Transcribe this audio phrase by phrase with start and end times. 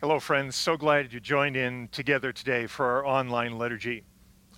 [0.00, 0.54] Hello, friends.
[0.54, 4.04] So glad you joined in together today for our online liturgy.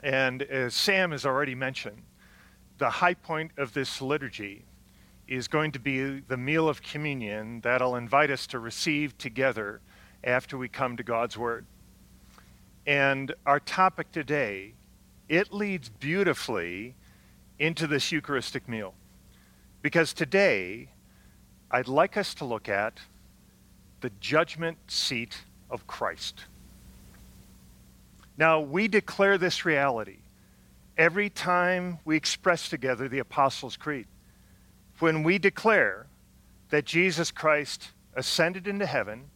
[0.03, 2.03] And as Sam has already mentioned,
[2.77, 4.67] the high point of this liturgy
[5.27, 9.81] is going to be the meal of communion that I'll invite us to receive together
[10.23, 11.65] after we come to God's Word.
[12.87, 14.75] And our topic today,
[15.31, 16.97] it leads beautifully
[17.59, 18.93] into this Eucharistic meal.
[19.81, 20.91] Because today,
[21.71, 23.01] I'd like us to look at
[24.01, 25.37] the judgment seat
[25.71, 26.45] of Christ.
[28.37, 30.19] Now, we declare this reality
[30.97, 34.07] every time we express together the Apostles' Creed.
[34.99, 36.07] When we declare
[36.71, 39.31] that Jesus Christ ascended into heaven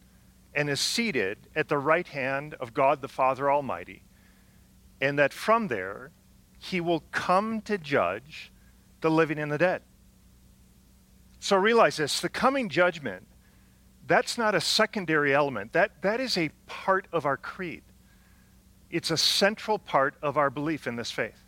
[0.53, 4.03] and is seated at the right hand of God the Father Almighty,
[5.01, 6.11] and that from there
[6.57, 8.51] he will come to judge
[9.01, 9.81] the living and the dead.
[11.39, 13.27] So realize this the coming judgment
[14.07, 15.73] that's not a secondary element.
[15.73, 17.83] That, that is a part of our creed.
[18.89, 21.41] It's a central part of our belief in this faith.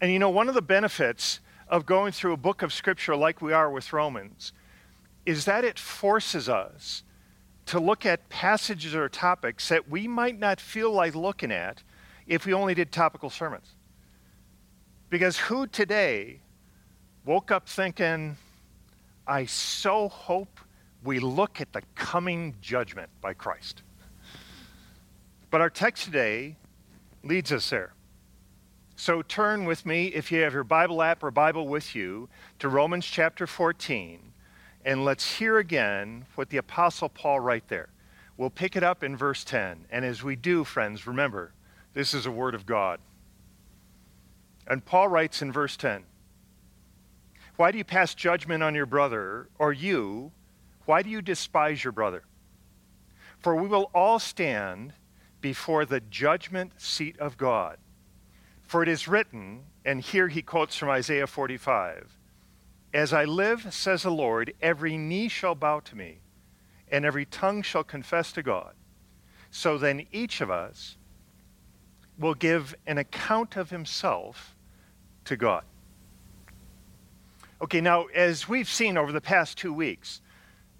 [0.00, 3.42] And you know, one of the benefits of going through a book of Scripture like
[3.42, 4.52] we are with Romans
[5.26, 7.04] is that it forces us
[7.66, 11.82] to look at passages or topics that we might not feel like looking at
[12.26, 13.74] if we only did topical sermons.
[15.10, 16.40] Because who today
[17.24, 18.36] woke up thinking,
[19.26, 20.58] I so hope
[21.02, 23.82] we look at the coming judgment by Christ.
[25.50, 26.56] But our text today
[27.22, 27.92] leads us there.
[28.96, 32.68] So turn with me, if you have your Bible app or Bible with you, to
[32.68, 34.20] Romans chapter 14,
[34.84, 37.88] and let's hear again what the Apostle Paul wrote there.
[38.36, 39.86] We'll pick it up in verse 10.
[39.90, 41.52] And as we do, friends, remember,
[41.94, 43.00] this is a word of God.
[44.66, 46.04] And Paul writes in verse 10
[47.56, 50.32] Why do you pass judgment on your brother, or you,
[50.90, 52.24] why do you despise your brother?
[53.38, 54.92] For we will all stand
[55.40, 57.76] before the judgment seat of God.
[58.64, 62.18] For it is written, and here he quotes from Isaiah 45
[62.92, 66.22] As I live, says the Lord, every knee shall bow to me,
[66.90, 68.74] and every tongue shall confess to God.
[69.52, 70.96] So then each of us
[72.18, 74.56] will give an account of himself
[75.26, 75.62] to God.
[77.62, 80.20] Okay, now, as we've seen over the past two weeks,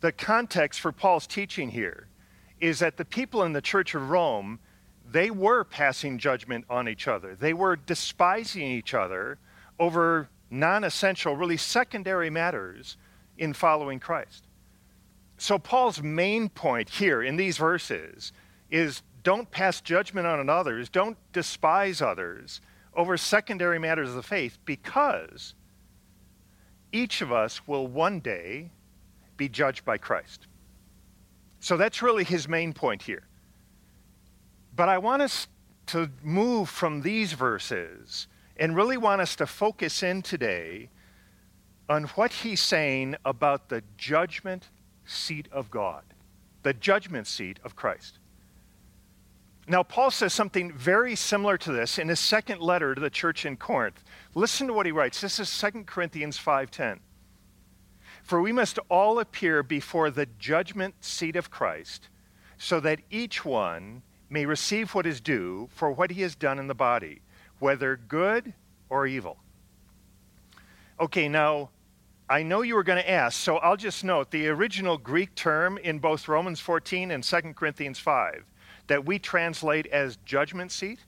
[0.00, 2.08] the context for Paul's teaching here
[2.60, 4.58] is that the people in the church of Rome,
[5.10, 7.34] they were passing judgment on each other.
[7.34, 9.38] They were despising each other
[9.78, 12.96] over non essential, really secondary matters
[13.38, 14.44] in following Christ.
[15.38, 18.32] So, Paul's main point here in these verses
[18.70, 22.60] is don't pass judgment on others, don't despise others
[22.94, 25.54] over secondary matters of the faith because
[26.92, 28.70] each of us will one day
[29.40, 30.46] be judged by Christ.
[31.60, 33.22] So that's really his main point here.
[34.76, 35.48] But I want us
[35.86, 40.90] to move from these verses and really want us to focus in today
[41.88, 44.68] on what he's saying about the judgment
[45.06, 46.04] seat of God,
[46.62, 48.18] the judgment seat of Christ.
[49.66, 53.46] Now, Paul says something very similar to this in his second letter to the church
[53.46, 54.04] in Corinth.
[54.34, 55.22] Listen to what he writes.
[55.22, 57.00] This is 2 Corinthians 5:10.
[58.30, 62.10] For we must all appear before the judgment seat of Christ,
[62.58, 66.68] so that each one may receive what is due for what he has done in
[66.68, 67.22] the body,
[67.58, 68.54] whether good
[68.88, 69.38] or evil.
[71.00, 71.70] Okay, now,
[72.28, 75.76] I know you were going to ask, so I'll just note the original Greek term
[75.78, 78.44] in both Romans 14 and 2 Corinthians 5
[78.86, 81.00] that we translate as judgment seat,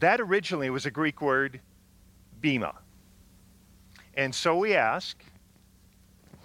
[0.00, 1.60] that originally was a Greek word,
[2.40, 2.74] bema.
[4.14, 5.22] And so we ask,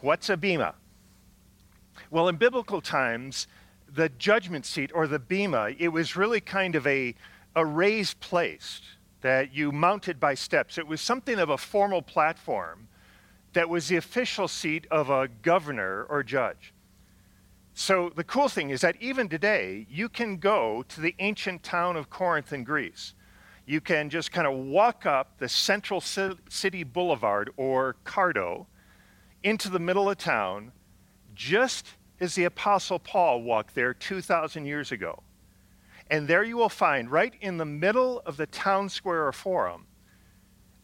[0.04, 0.76] What's a bema?
[2.12, 3.48] Well, in biblical times,
[3.88, 7.16] the judgment seat or the bema, it was really kind of a,
[7.56, 8.82] a raised place
[9.22, 10.78] that you mounted by steps.
[10.78, 12.90] It was something of a formal platform
[13.54, 16.74] that was the official seat of a governor or judge.
[17.74, 21.96] So the cool thing is that even today, you can go to the ancient town
[21.96, 23.14] of Corinth in Greece.
[23.66, 28.66] You can just kind of walk up the central city boulevard or Cardo
[29.44, 30.72] into the middle of town,
[31.36, 31.88] just
[32.20, 35.22] as the Apostle Paul walked there 2,000 years ago.
[36.10, 39.88] And there you will find, right in the middle of the town square or forum,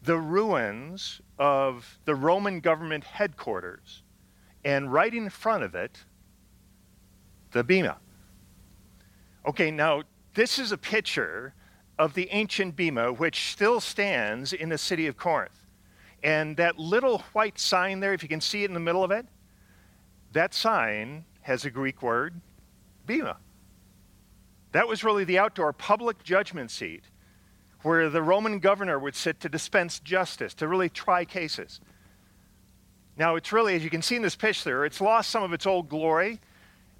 [0.02, 4.02] the ruins of the Roman government headquarters.
[4.64, 6.04] And right in front of it,
[7.52, 7.98] the Bema.
[9.46, 10.02] Okay, now
[10.34, 11.54] this is a picture
[11.98, 15.59] of the ancient Bema, which still stands in the city of Corinth.
[16.22, 19.10] And that little white sign there, if you can see it in the middle of
[19.10, 19.26] it,
[20.32, 22.40] that sign has a Greek word,
[23.06, 23.38] Bema.
[24.72, 27.04] That was really the outdoor public judgment seat
[27.82, 31.80] where the Roman governor would sit to dispense justice, to really try cases.
[33.16, 35.66] Now, it's really, as you can see in this picture, it's lost some of its
[35.66, 36.40] old glory,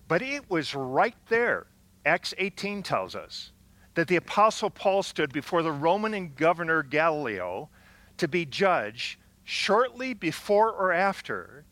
[0.09, 1.67] but it was right there.
[2.05, 3.53] Acts 18 tells us
[3.95, 7.69] that the Apostle Paul stood before the Roman governor Gallio
[8.21, 11.65] to be judged shortly before or after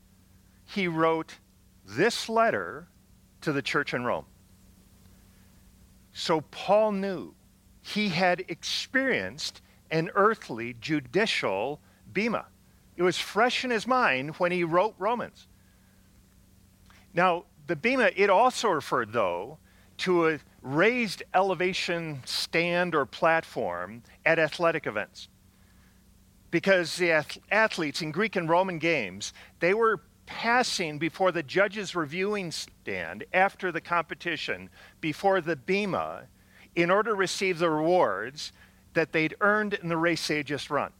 [0.64, 1.34] he wrote
[1.84, 2.88] this letter
[3.42, 4.24] to the church in Rome.
[6.12, 7.34] So Paul knew
[7.82, 9.60] he had experienced
[9.90, 11.80] an earthly judicial
[12.12, 12.46] bema.
[12.96, 15.46] It was fresh in his mind when he wrote Romans.
[17.12, 19.58] Now, the bema, it also referred, though,
[19.98, 25.28] to a raised elevation stand or platform at athletic events.
[26.50, 32.50] Because the athletes in Greek and Roman games, they were passing before the judge's reviewing
[32.50, 34.68] stand after the competition,
[35.00, 36.24] before the bema,
[36.74, 38.52] in order to receive the rewards
[38.94, 40.92] that they'd earned in the race they just run.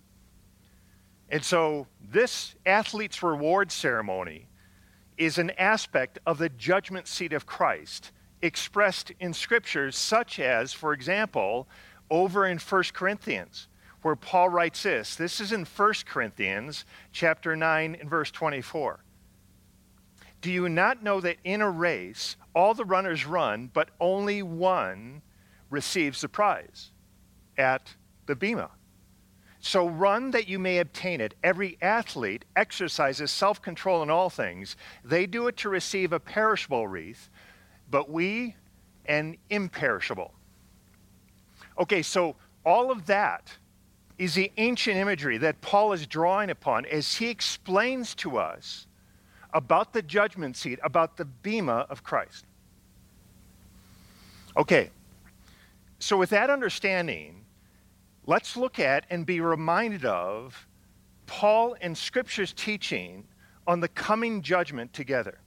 [1.31, 4.47] And so, this athlete's reward ceremony
[5.19, 10.93] is an aspect of the judgment seat of Christ expressed in scriptures, such as, for
[10.93, 11.69] example,
[12.11, 13.69] over in 1 Corinthians,
[14.03, 15.17] where Paul writes this.
[15.17, 19.01] This is in 1 Corinthians chapter 9 and verse 24.
[20.41, 25.23] Do you not know that in a race all the runners run, but only one
[25.69, 26.93] receives the prize
[27.57, 27.95] at
[28.27, 28.71] the Bema?
[29.61, 31.35] So run that you may obtain it.
[31.43, 34.77] Every athlete exercises self control in all things.
[35.05, 37.29] They do it to receive a perishable wreath,
[37.91, 38.55] but we
[39.07, 40.33] an imperishable.
[41.79, 43.51] Okay, so all of that
[44.19, 48.87] is the ancient imagery that Paul is drawing upon as he explains to us
[49.55, 52.45] about the judgment seat, about the bema of Christ.
[54.57, 54.91] Okay,
[56.01, 57.45] so with that understanding,
[58.27, 60.67] let's look at and be reminded of
[61.27, 63.25] Paul and Scripture's teaching
[63.67, 65.39] on the coming judgment together.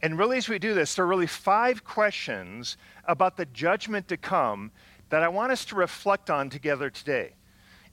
[0.00, 4.18] And really, as we do this, there are really five questions about the judgment to
[4.18, 4.70] come
[5.08, 7.32] that I want us to reflect on together today.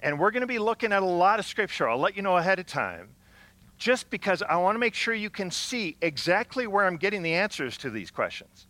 [0.01, 1.87] And we're going to be looking at a lot of Scripture.
[1.87, 3.09] I'll let you know ahead of time
[3.77, 7.33] just because I want to make sure you can see exactly where I'm getting the
[7.33, 8.67] answers to these questions.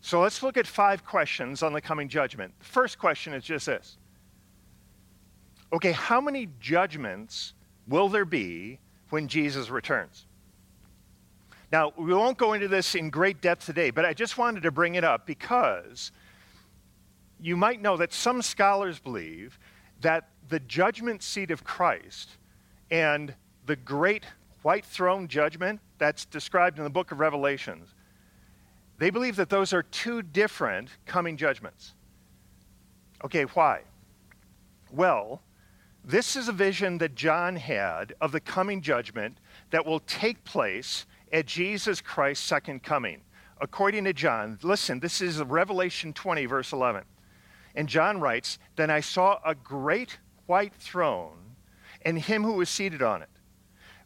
[0.00, 2.54] So let's look at five questions on the coming judgment.
[2.60, 3.96] First question is just this
[5.72, 7.54] Okay, how many judgments
[7.88, 8.78] will there be
[9.10, 10.26] when Jesus returns?
[11.72, 14.70] Now, we won't go into this in great depth today, but I just wanted to
[14.70, 16.12] bring it up because
[17.40, 19.58] you might know that some scholars believe
[20.02, 22.36] that the judgment seat of Christ
[22.90, 23.34] and
[23.64, 24.24] the great
[24.60, 27.94] white throne judgment that's described in the book of Revelations,
[28.98, 31.94] they believe that those are two different coming judgments.
[33.24, 33.80] Okay, why?
[34.92, 35.40] Well,
[36.04, 39.38] this is a vision that John had of the coming judgment
[39.70, 43.22] that will take place at Jesus Christ's second coming.
[43.58, 47.04] According to John, listen, this is Revelation 20, verse 11.
[47.74, 51.56] And John writes, Then I saw a great white throne
[52.04, 53.28] and him who was seated on it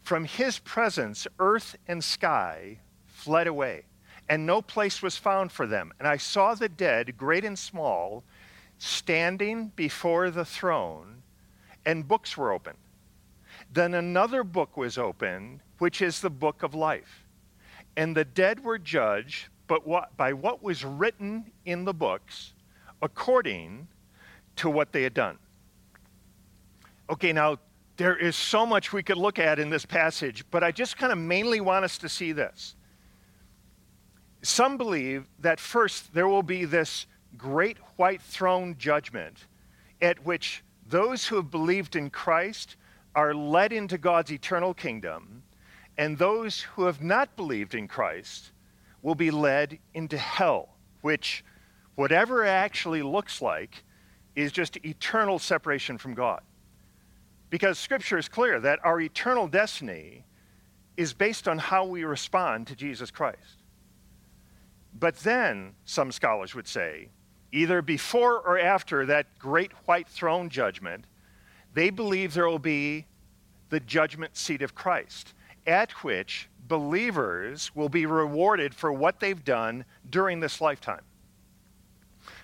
[0.07, 3.83] from his presence, earth and sky fled away,
[4.29, 5.93] and no place was found for them.
[5.99, 8.23] And I saw the dead, great and small,
[8.79, 11.23] standing before the throne,
[11.85, 12.79] and books were opened.
[13.73, 17.27] Then another book was opened, which is the book of life.
[17.97, 22.55] And the dead were judged but what, by what was written in the books
[23.03, 23.89] according
[24.55, 25.39] to what they had done.
[27.09, 27.59] Okay, now
[27.97, 31.13] there is so much we could look at in this passage, but I just kind
[31.13, 32.75] of mainly want us to see this.
[34.43, 39.47] Some believe that first there will be this great white throne judgment
[40.03, 42.77] at which those who have believed in Christ
[43.15, 45.43] are led into God's eternal kingdom,
[45.97, 48.53] and those who have not believed in Christ
[49.03, 50.69] will be led into hell,
[51.01, 51.45] which,
[51.95, 53.85] whatever it actually looks like,
[54.35, 56.43] is just eternal separation from God.
[57.51, 60.25] Because Scripture is clear that our eternal destiny
[60.97, 63.63] is based on how we respond to Jesus Christ.
[64.99, 67.11] But then, some scholars would say,
[67.53, 71.05] either before or after that great white throne judgment,
[71.75, 73.05] they believe there will be
[73.69, 75.35] the judgment seat of Christ,
[75.67, 81.03] at which believers will be rewarded for what they've done during this lifetime.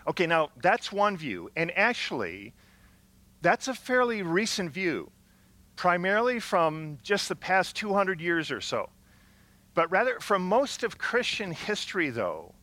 [0.06, 1.50] Okay, now that's one view.
[1.56, 2.52] And actually,
[3.42, 5.10] that's a fairly recent view,
[5.76, 8.88] primarily from just the past 200 years or so.
[9.74, 12.54] But rather, from most of Christian history, though,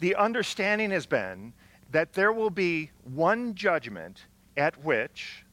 [0.00, 1.52] the understanding has been
[1.90, 4.26] that there will be one judgment
[4.56, 5.44] at which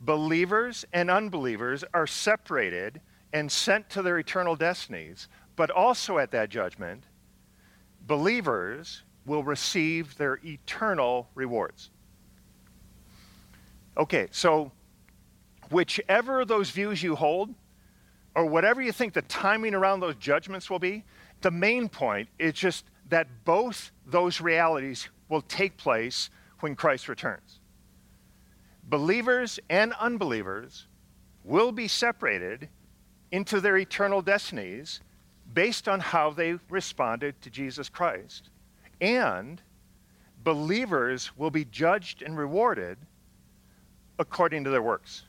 [0.00, 3.00] believers and unbelievers are separated
[3.32, 7.04] and sent to their eternal destinies, but also at that judgment,
[8.06, 11.90] believers will receive their eternal rewards.
[13.96, 14.72] Okay, so
[15.70, 17.54] whichever of those views you hold,
[18.34, 21.04] or whatever you think the timing around those judgments will be,
[21.40, 27.60] the main point is just that both those realities will take place when Christ returns.
[28.84, 30.86] Believers and unbelievers
[31.44, 32.68] will be separated
[33.30, 35.00] into their eternal destinies
[35.52, 38.50] based on how they responded to Jesus Christ.
[39.00, 39.60] And
[40.42, 42.98] believers will be judged and rewarded
[44.18, 45.24] according to their works.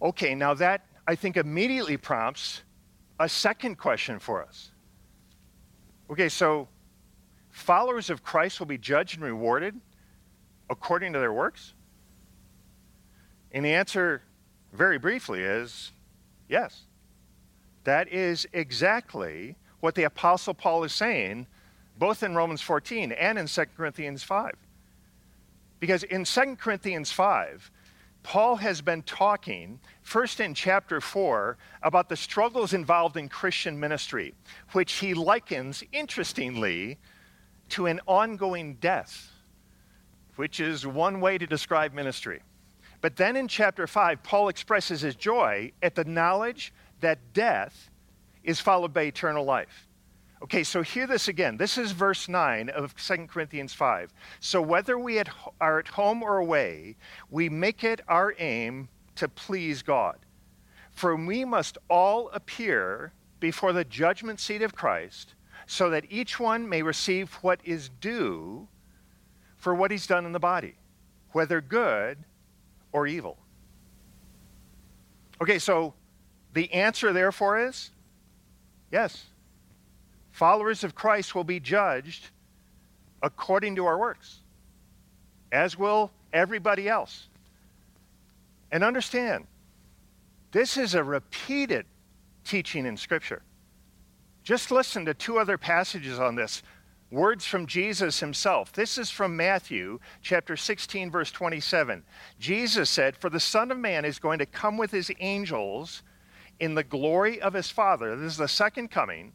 [0.00, 2.62] Okay, now that I think immediately prompts
[3.20, 4.70] a second question for us.
[6.10, 6.68] Okay, so
[7.50, 9.80] followers of Christ will be judged and rewarded
[10.70, 11.74] according to their works?
[13.52, 14.22] And the answer,
[14.72, 15.92] very briefly, is
[16.48, 16.82] yes.
[17.84, 21.46] That is exactly what the Apostle Paul is saying,
[21.98, 24.52] both in Romans 14 and in 2 Corinthians 5.
[25.82, 27.68] Because in 2 Corinthians 5,
[28.22, 34.32] Paul has been talking, first in chapter 4, about the struggles involved in Christian ministry,
[34.74, 36.98] which he likens, interestingly,
[37.70, 39.32] to an ongoing death,
[40.36, 42.42] which is one way to describe ministry.
[43.00, 47.90] But then in chapter 5, Paul expresses his joy at the knowledge that death
[48.44, 49.88] is followed by eternal life.
[50.42, 51.56] Okay, so hear this again.
[51.56, 54.12] This is verse 9 of 2 Corinthians 5.
[54.40, 55.22] So whether we
[55.60, 56.96] are at home or away,
[57.30, 60.18] we make it our aim to please God.
[60.90, 65.34] For we must all appear before the judgment seat of Christ,
[65.66, 68.66] so that each one may receive what is due
[69.56, 70.74] for what he's done in the body,
[71.30, 72.18] whether good
[72.90, 73.38] or evil.
[75.40, 75.94] Okay, so
[76.52, 77.90] the answer, therefore, is
[78.90, 79.26] yes.
[80.32, 82.30] Followers of Christ will be judged
[83.22, 84.40] according to our works,
[85.52, 87.28] as will everybody else.
[88.70, 89.46] And understand,
[90.50, 91.86] this is a repeated
[92.44, 93.42] teaching in Scripture.
[94.42, 96.62] Just listen to two other passages on this
[97.10, 98.72] words from Jesus himself.
[98.72, 102.02] This is from Matthew chapter 16 verse 27.
[102.40, 106.02] Jesus said, "For the Son of man is going to come with his angels
[106.58, 108.16] in the glory of his Father.
[108.16, 109.32] This is the second coming,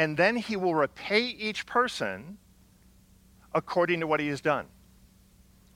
[0.00, 2.38] and then he will repay each person
[3.54, 4.66] according to what he has done."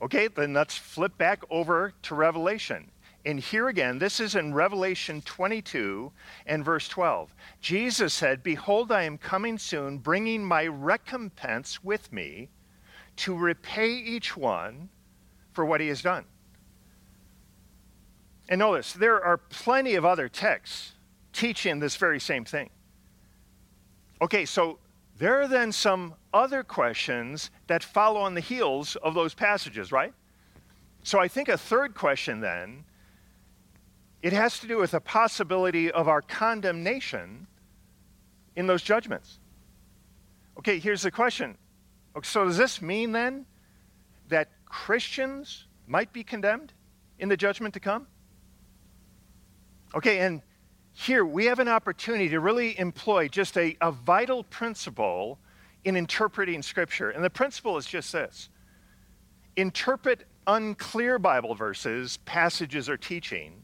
[0.01, 2.91] Okay, then let's flip back over to Revelation.
[3.25, 6.11] And here again, this is in Revelation 22
[6.45, 7.33] and verse 12.
[7.59, 12.49] Jesus said, Behold, I am coming soon, bringing my recompense with me
[13.17, 14.89] to repay each one
[15.53, 16.25] for what he has done.
[18.47, 20.93] And notice, there are plenty of other texts
[21.33, 22.69] teaching this very same thing.
[24.21, 24.79] Okay, so
[25.17, 30.13] there are then some other questions that follow on the heels of those passages, right?
[31.03, 32.85] So I think a third question then
[34.21, 37.45] it has to do with the possibility of our condemnation
[38.55, 39.39] in those judgments.
[40.57, 41.57] Okay, here's the question.
[42.23, 43.45] So, does this mean then
[44.29, 46.73] that Christians might be condemned
[47.19, 48.07] in the judgment to come?
[49.93, 50.41] Okay, and
[50.97, 55.37] here we have an opportunity to really employ just a, a vital principle
[55.83, 57.09] in interpreting Scripture.
[57.09, 58.49] And the principle is just this
[59.57, 63.63] interpret unclear Bible verses, passages, or teaching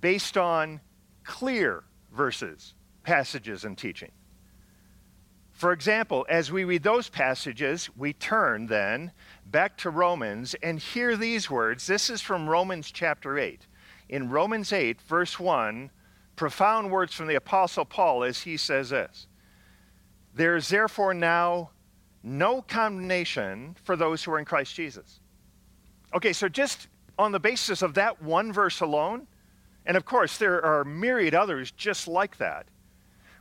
[0.00, 0.80] based on
[1.24, 1.82] clear
[2.12, 4.12] verses, passages, and teaching.
[5.50, 9.10] For example, as we read those passages, we turn then
[9.46, 11.88] back to Romans and hear these words.
[11.88, 13.66] This is from Romans chapter 8.
[14.08, 15.90] In Romans 8, verse 1,
[16.40, 19.26] profound words from the Apostle Paul as he says this
[20.32, 21.68] There is therefore now
[22.22, 25.20] no condemnation for those who are in Christ Jesus.
[26.14, 29.26] Okay, so just on the basis of that one verse alone,
[29.84, 32.64] and of course, there are myriad others just like that.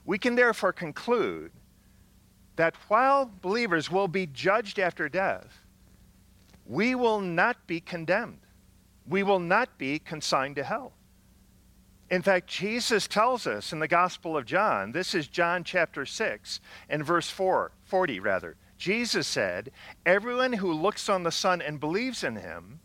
[0.03, 1.53] We can therefore conclude
[2.57, 5.63] that while believers will be judged after death,
[6.65, 8.41] we will not be condemned.
[9.07, 10.91] We will not be consigned to hell.
[12.09, 16.59] In fact, Jesus tells us in the Gospel of John, this is John chapter 6
[16.89, 18.55] and verse 4, 40 rather.
[18.77, 19.71] Jesus said,
[20.05, 22.79] Everyone who looks on the Son and believes in him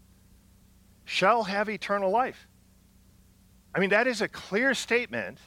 [1.05, 2.49] shall have eternal life.
[3.75, 5.39] I mean, that is a clear statement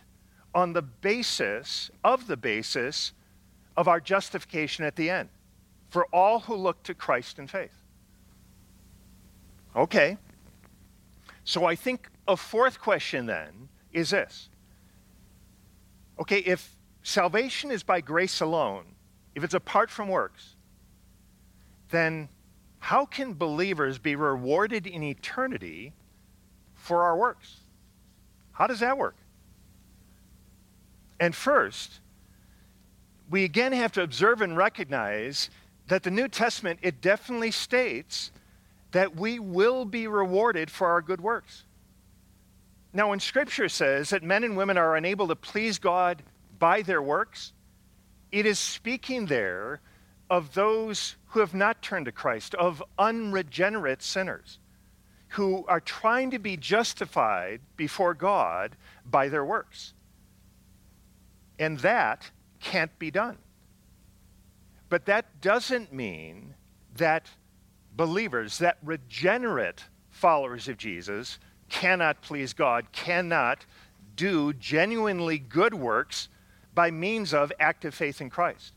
[0.56, 3.14] on the basis of the basis
[3.76, 5.30] of our justification at the end
[5.90, 7.84] for all who look to Christ in faith.
[9.76, 10.18] Okay.
[11.48, 14.50] So I think a fourth question then is this.
[16.20, 18.84] Okay, if salvation is by grace alone,
[19.34, 20.58] if it's apart from works,
[21.90, 22.28] then
[22.80, 25.94] how can believers be rewarded in eternity
[26.76, 27.62] for our works?
[28.52, 29.16] How does that work?
[31.18, 32.02] And first,
[33.30, 35.50] we again have to observe and recognize
[35.88, 38.32] that the New Testament, it definitely states
[38.98, 41.66] that we will be rewarded for our good works.
[42.94, 46.24] Now, when Scripture says that men and women are unable to please God
[46.58, 47.54] by their works,
[48.32, 49.82] it is speaking there
[50.32, 54.58] of those who have not turned to Christ, of unregenerate sinners
[55.28, 58.76] who are trying to be justified before God
[59.06, 59.94] by their works.
[61.60, 63.38] And that can't be done.
[64.90, 66.56] But that doesn't mean
[66.96, 67.30] that
[67.98, 71.40] believers, that regenerate followers of Jesus,
[71.70, 73.66] cannot please God, cannot
[74.16, 76.30] do genuinely good works
[76.74, 78.74] by means of active faith in Christ.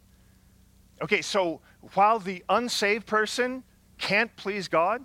[1.03, 1.61] Okay, so
[1.95, 3.63] while the unsaved person
[3.99, 5.05] can't please God,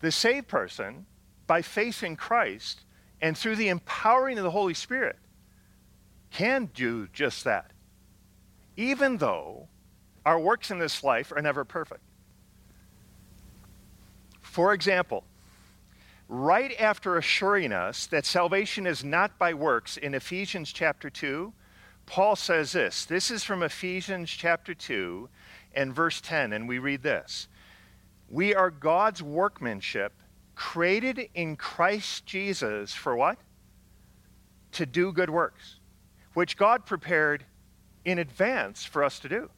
[0.00, 1.06] the saved person,
[1.46, 2.80] by faith in Christ
[3.20, 5.16] and through the empowering of the Holy Spirit,
[6.30, 7.70] can do just that,
[8.76, 9.68] even though
[10.26, 12.02] our works in this life are never perfect.
[14.54, 15.24] For example,
[16.28, 21.52] right after assuring us that salvation is not by works in Ephesians chapter 2,
[22.06, 23.04] Paul says this.
[23.04, 25.28] This is from Ephesians chapter 2
[25.74, 27.48] and verse 10, and we read this
[28.28, 30.12] We are God's workmanship,
[30.54, 33.38] created in Christ Jesus for what?
[34.74, 35.80] To do good works,
[36.34, 37.44] which God prepared
[38.04, 39.50] in advance for us to do.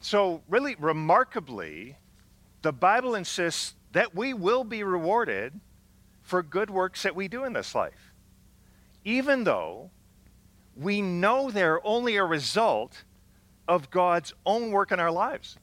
[0.00, 1.96] So, really, remarkably,
[2.62, 5.58] the Bible insists that we will be rewarded
[6.22, 8.12] for good works that we do in this life,
[9.04, 9.90] even though
[10.76, 13.04] we know they're only a result
[13.66, 15.56] of God's own work in our lives.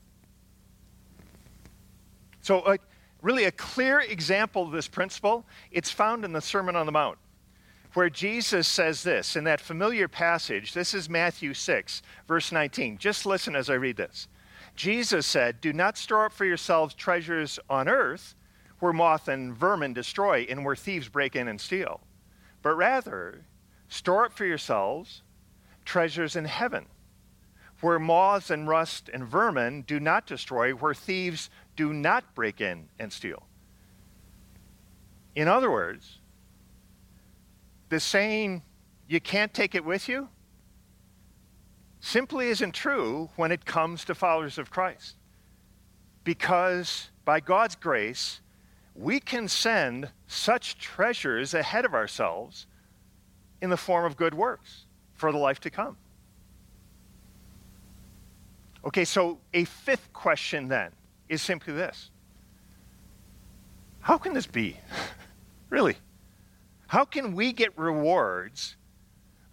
[2.42, 2.78] So, uh,
[3.22, 7.18] really, a clear example of this principle, it's found in the Sermon on the Mount,
[7.94, 10.74] where Jesus says this in that familiar passage.
[10.74, 12.98] This is Matthew 6, verse 19.
[12.98, 14.28] Just listen as I read this.
[14.78, 18.36] Jesus said, Do not store up for yourselves treasures on earth
[18.80, 22.00] where moth and vermin destroy and where thieves break in and steal,
[22.62, 23.44] but rather
[23.90, 25.24] store up for yourselves
[25.84, 26.86] treasures in heaven
[27.82, 32.90] where moths and rust and vermin do not destroy, where thieves do not break in
[32.98, 33.44] and steal.
[35.36, 36.18] In other words,
[37.90, 38.64] the saying,
[39.08, 40.30] you can't take it with you,
[42.00, 45.16] simply isn't true when it comes to followers of Christ.
[46.24, 48.42] Because by God's grace,
[48.96, 52.68] we can send such treasures ahead of ourselves
[53.62, 55.98] in the form of good works for the life to come.
[58.86, 60.92] Okay, so a fifth question then
[61.28, 62.10] is simply this
[64.00, 64.78] How can this be?
[65.70, 65.98] really?
[66.88, 68.78] How can we get rewards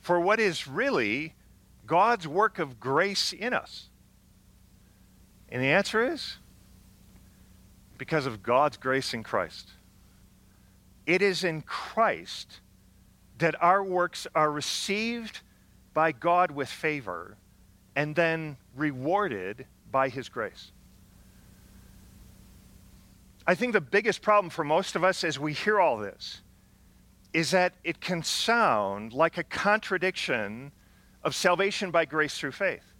[0.00, 1.34] for what is really
[1.86, 3.88] God's work of grace in us?
[5.48, 6.36] And the answer is
[7.98, 9.70] because of God's grace in Christ.
[11.06, 12.60] It is in Christ
[13.38, 15.40] that our works are received
[15.92, 17.36] by God with favor
[17.94, 20.72] and then rewarded by his grace.
[23.46, 26.40] I think the biggest problem for most of us as we hear all this
[27.32, 30.72] is that it can sound like a contradiction
[31.24, 32.94] of salvation by grace through faith.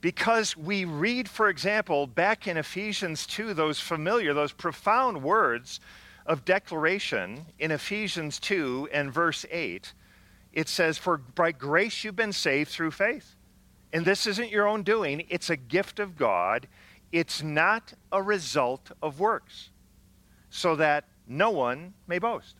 [0.00, 5.80] Because we read, for example, back in Ephesians 2, those familiar, those profound words
[6.26, 9.92] of declaration in Ephesians 2 and verse 8.
[10.52, 13.36] It says, For by grace you've been saved through faith.
[13.92, 16.68] And this isn't your own doing, it's a gift of God.
[17.12, 19.70] It's not a result of works,
[20.50, 22.56] so that no one may boast.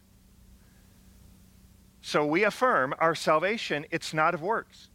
[2.06, 4.90] So we affirm our salvation, it's not of works.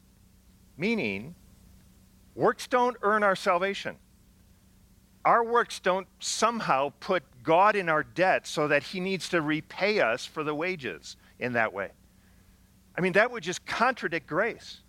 [0.78, 1.36] Meaning,
[2.36, 3.98] works don't earn our salvation.
[5.26, 10.00] Our works don't somehow put God in our debt so that he needs to repay
[10.00, 11.90] us for the wages in that way.
[12.98, 14.80] I mean, that would just contradict grace.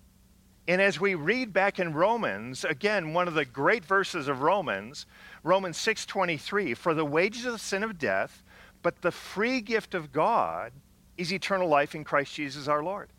[0.68, 5.06] And as we read back in Romans, again, one of the great verses of Romans,
[5.42, 8.44] Romans 6:23, for the wages of the sin of death,
[8.80, 10.72] but the free gift of God
[11.16, 13.10] is eternal life in Christ Jesus our Lord.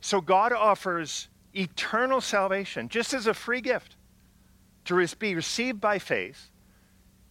[0.00, 3.96] So God offers eternal salvation just as a free gift
[4.86, 6.50] to be received by faith,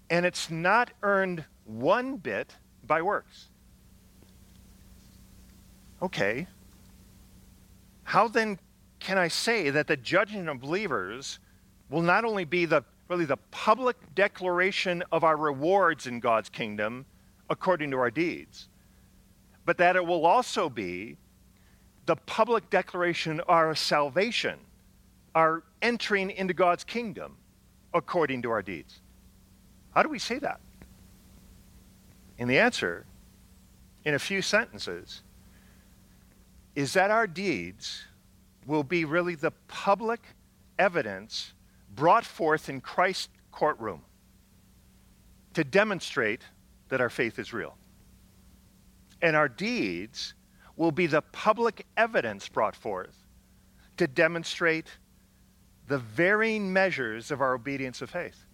[0.09, 3.49] and it's not earned one bit by works.
[6.01, 6.47] Okay.
[8.03, 8.57] How then
[8.99, 11.39] can I say that the judging of believers
[11.89, 17.05] will not only be the really the public declaration of our rewards in God's kingdom
[17.49, 18.68] according to our deeds,
[19.69, 21.15] but that it will also be
[22.07, 24.57] the public declaration of our salvation,
[25.35, 27.37] our entering into God's kingdom
[27.93, 28.99] according to our deeds.
[29.93, 30.59] How do we say that?
[32.39, 33.05] And the answer,
[34.05, 35.21] in a few sentences,
[36.73, 38.05] is that our deeds
[38.65, 40.21] will be really the public
[40.79, 41.53] evidence
[41.93, 44.01] brought forth in Christ's courtroom
[45.53, 46.41] to demonstrate
[46.87, 47.75] that our faith is real.
[49.21, 50.33] And our deeds
[50.75, 53.15] will be the public evidence brought forth
[53.97, 54.87] to demonstrate
[55.87, 58.45] the varying measures of our obedience of faith.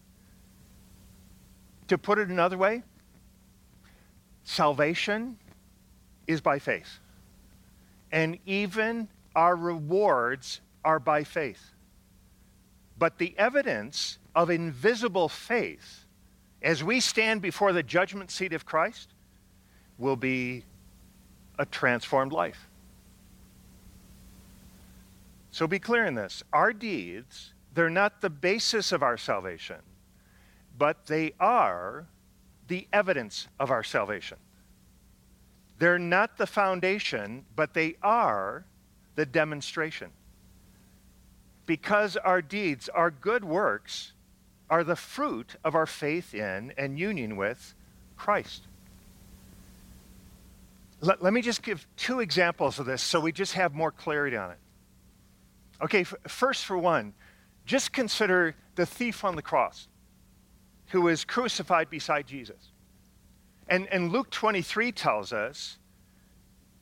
[1.90, 2.82] To put it another way,
[4.44, 5.38] salvation
[6.26, 7.00] is by faith.
[8.12, 11.74] And even our rewards are by faith.
[12.98, 16.06] But the evidence of invisible faith,
[16.62, 19.14] as we stand before the judgment seat of Christ,
[19.98, 20.64] will be
[21.58, 22.68] a transformed life.
[25.52, 26.44] So be clear in this.
[26.52, 29.78] Our deeds, they're not the basis of our salvation,
[30.78, 32.08] but they are
[32.68, 34.38] the evidence of our salvation.
[35.80, 38.66] They're not the foundation, but they are
[39.16, 40.12] the demonstration.
[41.66, 44.14] Because our deeds, our good works,
[44.70, 47.74] are the fruit of our faith in and union with
[48.18, 48.68] Christ.
[51.06, 54.38] Let, let me just give two examples of this so we just have more clarity
[54.38, 54.58] on it.
[55.82, 57.14] Okay, f- first, for one,
[57.66, 59.88] just consider the thief on the cross
[60.88, 62.72] who was crucified beside Jesus.
[63.68, 65.78] And, and Luke 23 tells us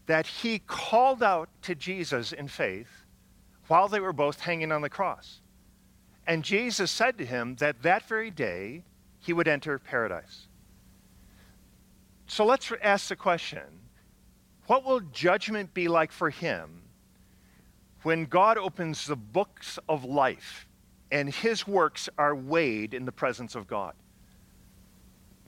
[0.06, 3.06] that he called out to Jesus in faith
[3.68, 5.42] while they were both hanging on the cross.
[6.28, 8.84] And Jesus said to him that that very day
[9.20, 10.48] he would enter paradise.
[12.28, 13.62] So let's ask the question
[14.68, 16.82] what will judgment be like for him
[18.04, 20.68] when God opens the books of life
[21.12, 23.94] and his works are weighed in the presence of God?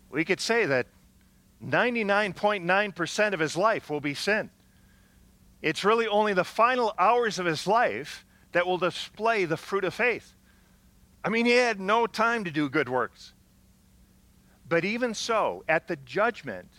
[0.10, 0.88] We could say that
[1.64, 4.50] 99.9% of his life will be sin.
[5.62, 9.94] It's really only the final hours of his life that will display the fruit of
[9.94, 10.34] faith.
[11.24, 13.34] I mean, he had no time to do good works.
[14.68, 16.70] But even so, at the judgment,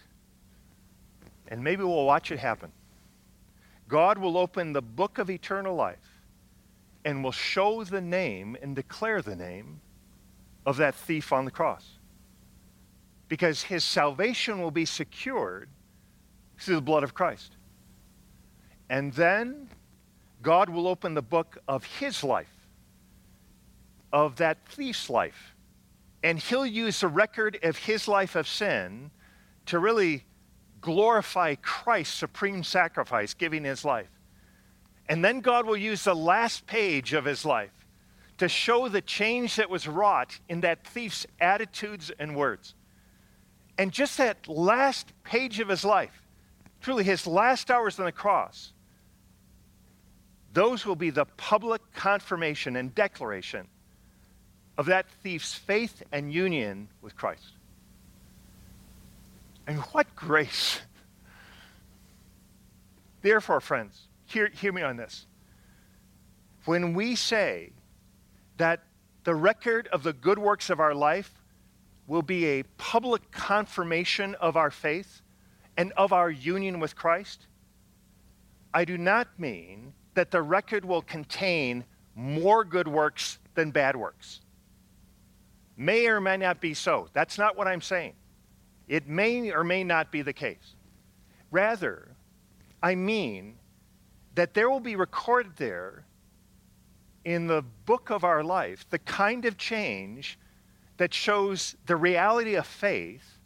[1.48, 2.72] and maybe we'll watch it happen,
[3.88, 6.22] God will open the book of eternal life
[7.04, 9.80] and will show the name and declare the name
[10.64, 11.98] of that thief on the cross
[13.28, 15.68] because his salvation will be secured
[16.58, 17.52] through the blood of Christ.
[18.88, 19.68] And then
[20.42, 22.68] God will open the book of his life,
[24.12, 25.54] of that thief's life.
[26.22, 29.10] And he'll use the record of his life of sin
[29.66, 30.24] to really
[30.86, 34.08] glorify Christ's supreme sacrifice, giving his life.
[35.08, 37.72] And then God will use the last page of his life
[38.38, 42.74] to show the change that was wrought in that thief's attitudes and words.
[43.76, 46.22] And just that last page of his life,
[46.80, 48.72] truly his last hours on the cross,
[50.52, 53.66] those will be the public confirmation and declaration
[54.78, 57.55] of that thief's faith and union with Christ.
[59.66, 60.80] And what grace!
[63.22, 65.26] Therefore, friends, hear, hear me on this.
[66.64, 67.72] When we say
[68.56, 68.82] that
[69.24, 71.32] the record of the good works of our life
[72.06, 75.22] will be a public confirmation of our faith
[75.76, 77.48] and of our union with Christ,
[78.72, 84.40] I do not mean that the record will contain more good works than bad works.
[85.76, 87.08] May or may not be so.
[87.12, 88.14] That's not what I'm saying.
[88.88, 90.74] It may or may not be the case.
[91.50, 92.08] Rather,
[92.82, 93.56] I mean
[94.34, 96.04] that there will be recorded there
[97.24, 100.38] in the book of our life the kind of change
[100.96, 103.38] that shows the reality of faith,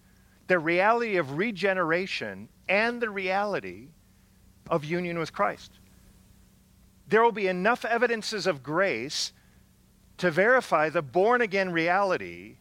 [0.46, 3.88] the reality of regeneration, and the reality
[4.68, 5.72] of union with Christ.
[7.08, 9.32] There will be enough evidences of grace
[10.18, 12.56] to verify the born again reality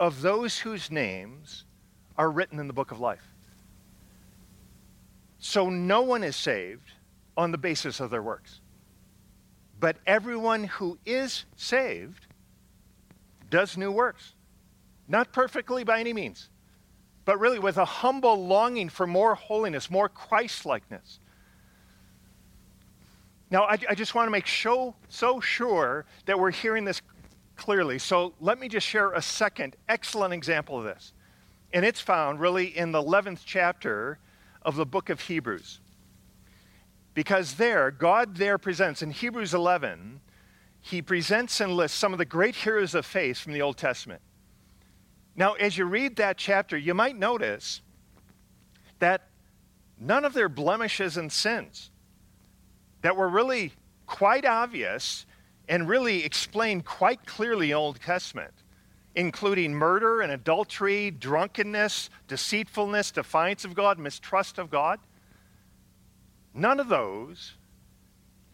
[0.00, 1.63] of those whose names
[2.16, 3.22] are written in the book of life.
[5.38, 6.92] So no one is saved
[7.36, 8.60] on the basis of their works.
[9.80, 12.26] But everyone who is saved
[13.50, 14.34] does new works.
[15.06, 16.48] Not perfectly by any means,
[17.24, 21.20] but really with a humble longing for more holiness, more Christ likeness.
[23.50, 27.02] Now, I, I just want to make so, so sure that we're hearing this
[27.56, 27.98] clearly.
[27.98, 31.12] So let me just share a second excellent example of this.
[31.74, 34.18] And it's found really in the 11th chapter
[34.62, 35.80] of the book of Hebrews.
[37.14, 40.20] Because there, God there presents in Hebrews 11,
[40.80, 44.22] he presents and lists some of the great heroes of faith from the Old Testament.
[45.34, 47.82] Now, as you read that chapter, you might notice
[49.00, 49.28] that
[49.98, 51.90] none of their blemishes and sins
[53.02, 53.72] that were really
[54.06, 55.26] quite obvious
[55.68, 58.54] and really explained quite clearly in the Old Testament,
[59.14, 64.98] including murder and adultery, drunkenness, deceitfulness, defiance of God, mistrust of God.
[66.52, 67.54] None of those,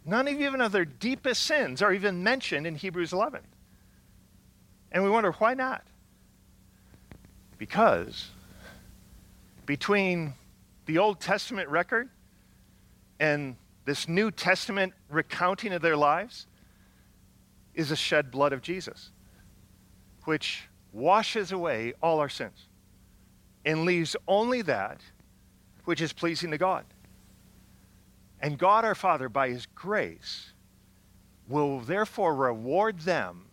[0.05, 3.40] none of even of their deepest sins are even mentioned in Hebrews 11.
[4.92, 5.85] And we wonder why not?
[7.59, 8.29] Because
[9.66, 10.35] between
[10.87, 12.09] the Old Testament record
[13.18, 16.46] and this New Testament recounting of their lives
[17.75, 19.11] is the shed blood of Jesus,
[20.31, 20.62] which
[20.93, 22.69] washes away all our sins
[23.64, 25.01] and leaves only that
[25.85, 26.85] which is pleasing to God.
[28.40, 30.53] And God our Father, by His grace,
[31.49, 33.47] will therefore reward them,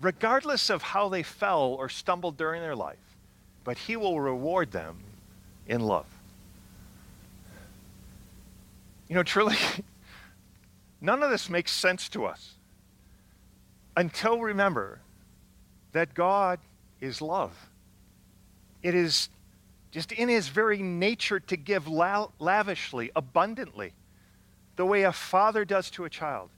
[0.00, 3.10] regardless of how they fell or stumbled during their life
[3.64, 4.96] but he will reward them
[5.66, 6.06] in love.
[9.08, 9.56] You know, truly,
[11.00, 12.54] none of this makes sense to us
[13.96, 15.00] until we remember
[15.92, 16.58] that God
[17.00, 17.70] is love.
[18.82, 19.28] It is
[19.90, 23.92] just in his very nature to give lavishly, abundantly,
[24.76, 26.50] the way a father does to a child.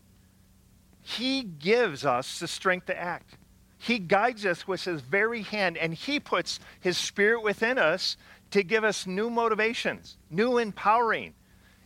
[1.01, 3.37] He gives us the strength to act.
[3.79, 8.17] He guides us with his very hand, and he puts his spirit within us
[8.53, 11.35] to give us new motivations, new empowering.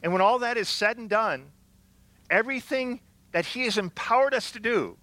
[0.03, 1.47] And when all that is said and done,
[2.29, 3.01] everything
[3.33, 4.99] that he has empowered us to do,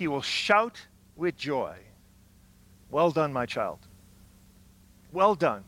[0.00, 0.80] he will shout
[1.14, 1.76] with joy,
[2.90, 3.80] Well done, my child.
[5.12, 5.62] Well done,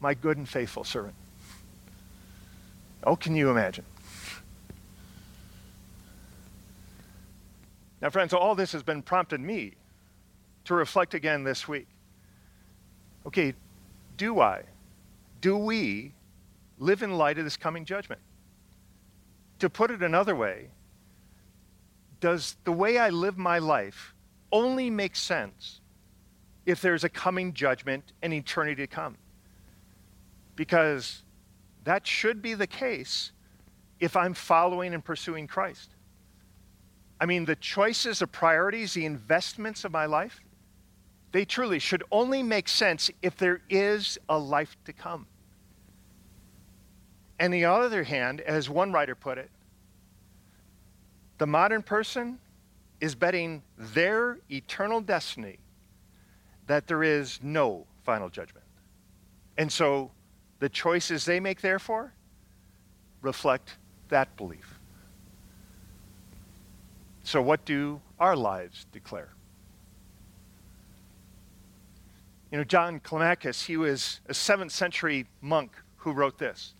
[0.00, 1.14] my good and faithful servant.
[3.04, 3.84] Oh, can you imagine?
[8.00, 9.74] Now, friends, all this has been prompted me
[10.64, 11.88] to reflect again this week.
[13.26, 13.52] Okay,
[14.16, 14.62] do I,
[15.42, 16.14] do we
[16.78, 18.22] live in light of this coming judgment?
[19.58, 20.70] To put it another way,
[22.20, 24.14] does the way I live my life
[24.52, 25.80] only make sense
[26.66, 29.16] if there's a coming judgment and eternity to come?
[30.54, 31.22] Because
[31.84, 33.32] that should be the case
[33.98, 35.90] if I'm following and pursuing Christ.
[37.20, 40.40] I mean, the choices, the priorities, the investments of my life,
[41.32, 45.26] they truly should only make sense if there is a life to come.
[47.38, 49.50] And the other hand, as one writer put it,
[51.40, 52.38] the modern person
[53.00, 55.56] is betting their eternal destiny
[56.66, 58.66] that there is no final judgment.
[59.56, 60.10] And so
[60.58, 62.12] the choices they make, therefore,
[63.22, 63.78] reflect
[64.10, 64.78] that belief.
[67.22, 69.30] So, what do our lives declare?
[72.52, 76.74] You know, John Climacus, he was a 7th century monk who wrote this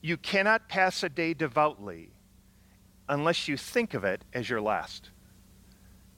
[0.00, 2.10] You cannot pass a day devoutly
[3.10, 5.10] unless you think of it as your last.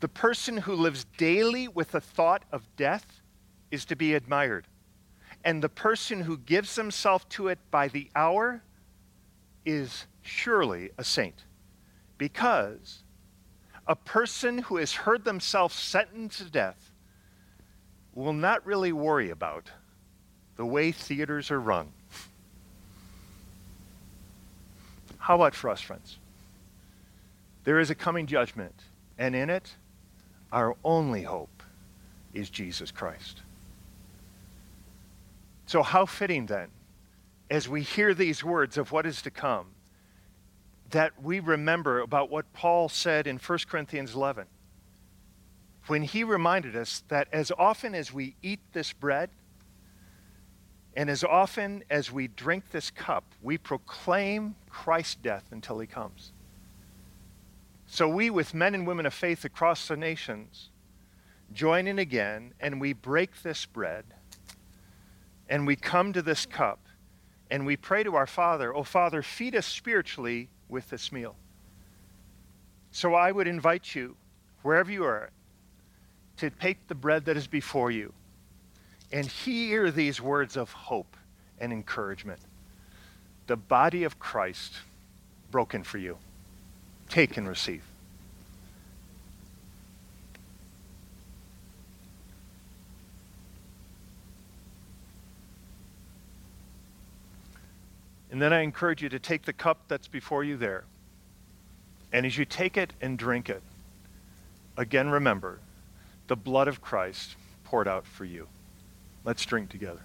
[0.00, 3.22] The person who lives daily with the thought of death
[3.70, 4.66] is to be admired.
[5.42, 8.62] And the person who gives himself to it by the hour
[9.64, 11.44] is surely a saint.
[12.18, 13.02] Because
[13.86, 16.92] a person who has heard themselves sentenced to death
[18.14, 19.70] will not really worry about
[20.56, 21.88] the way theaters are run.
[25.16, 26.18] How about for us, friends?
[27.64, 28.74] There is a coming judgment,
[29.18, 29.74] and in it,
[30.50, 31.62] our only hope
[32.34, 33.40] is Jesus Christ.
[35.66, 36.68] So, how fitting then,
[37.50, 39.66] as we hear these words of what is to come,
[40.90, 44.46] that we remember about what Paul said in 1 Corinthians 11
[45.86, 49.30] when he reminded us that as often as we eat this bread
[50.94, 56.32] and as often as we drink this cup, we proclaim Christ's death until he comes.
[57.92, 60.70] So we, with men and women of faith across the nations,
[61.52, 64.06] join in again and we break this bread
[65.46, 66.78] and we come to this cup
[67.50, 71.36] And we pray to our Father, Oh, Father, feed us spiritually with this meal.
[72.92, 74.16] So I would invite you,
[74.62, 75.30] wherever you are,
[76.38, 78.14] to take the bread that is before you
[79.12, 81.14] and hear these words of hope
[81.58, 82.40] and encouragement.
[83.48, 84.72] The body of Christ
[85.50, 86.16] broken for you.
[87.12, 87.82] Take and receive.
[98.30, 100.84] And then I encourage you to take the cup that's before you there.
[102.14, 103.62] And as you take it and drink it,
[104.78, 105.58] again remember
[106.28, 108.48] the blood of Christ poured out for you.
[109.22, 110.00] Let's drink together.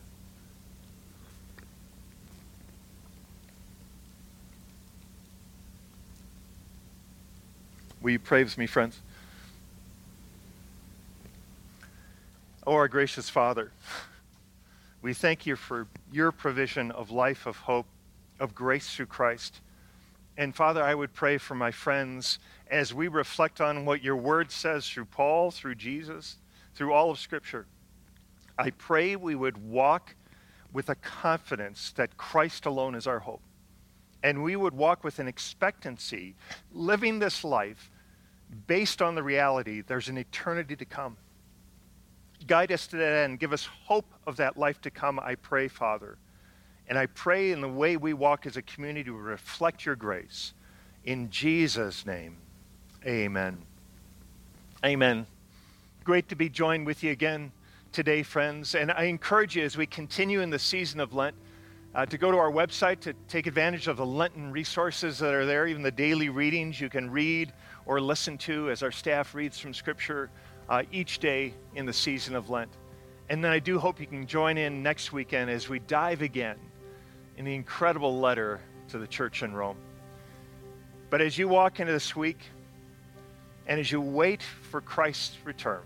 [8.08, 9.02] Will you pray with me, friends?
[12.66, 13.74] Oh, our gracious Father,
[15.02, 17.86] we thank you for your provision of life, of hope,
[18.40, 19.60] of grace through Christ.
[20.38, 22.40] And Father, I would pray for my friends
[22.72, 26.38] as we reflect on what your word says through Paul, through Jesus,
[26.76, 27.66] through all of Scripture.
[28.58, 30.16] I pray we would walk
[30.72, 33.42] with a confidence that Christ alone is our hope.
[34.24, 36.36] And we would walk with an expectancy,
[36.72, 37.92] living this life
[38.68, 41.18] based on the reality there's an eternity to come.
[42.46, 43.40] Guide us to that end.
[43.40, 46.18] Give us hope of that life to come, I pray, Father.
[46.88, 50.54] And I pray in the way we walk as a community to reflect your grace.
[51.04, 52.38] In Jesus' name,
[53.06, 53.58] amen.
[54.86, 55.26] Amen.
[56.04, 57.52] Great to be joined with you again
[57.92, 58.76] today, friends.
[58.76, 61.36] And I encourage you as we continue in the season of Lent
[61.96, 65.46] uh, to go to our website to take advantage of the Lenten resources that are
[65.46, 67.52] there, even the daily readings you can read
[67.88, 70.30] or listen to as our staff reads from Scripture
[70.70, 72.72] uh, each day in the season of Lent.
[73.30, 76.58] And then I do hope you can join in next weekend as we dive again
[77.38, 79.78] in the incredible letter to the church in Rome.
[81.10, 82.40] But as you walk into this week
[83.66, 85.84] and as you wait for Christ's return,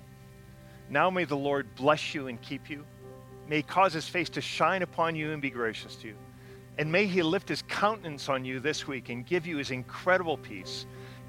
[0.90, 2.84] now may the Lord bless you and keep you.
[3.48, 6.16] May he cause his face to shine upon you and be gracious to you.
[6.78, 10.38] And may he lift his countenance on you this week and give you his incredible
[10.38, 10.86] peace.